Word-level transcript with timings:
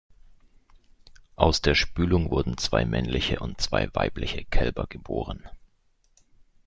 Aus 1.35 1.61
der 1.61 1.75
Spülung 1.75 2.31
wurden 2.31 2.57
zwei 2.57 2.85
männliche 2.85 3.39
und 3.39 3.61
zwei 3.61 3.87
weibliche 3.93 4.43
Kälber 4.45 4.87
geboren. 4.87 5.47